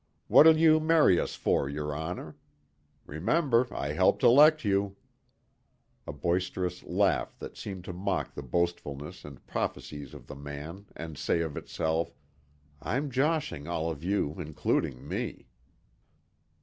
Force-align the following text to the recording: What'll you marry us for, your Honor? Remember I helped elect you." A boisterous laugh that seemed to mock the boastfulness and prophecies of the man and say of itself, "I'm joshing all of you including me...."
What'll 0.27 0.57
you 0.57 0.79
marry 0.79 1.19
us 1.19 1.35
for, 1.35 1.69
your 1.69 1.93
Honor? 1.93 2.35
Remember 3.05 3.67
I 3.71 3.89
helped 3.93 4.23
elect 4.23 4.65
you." 4.65 4.95
A 6.07 6.11
boisterous 6.11 6.81
laugh 6.81 7.37
that 7.37 7.55
seemed 7.55 7.83
to 7.83 7.93
mock 7.93 8.33
the 8.33 8.41
boastfulness 8.41 9.23
and 9.23 9.45
prophecies 9.45 10.15
of 10.15 10.25
the 10.25 10.33
man 10.35 10.87
and 10.95 11.19
say 11.19 11.41
of 11.41 11.55
itself, 11.55 12.15
"I'm 12.81 13.11
joshing 13.11 13.67
all 13.67 13.91
of 13.91 14.03
you 14.03 14.33
including 14.39 15.07
me...." 15.07 15.45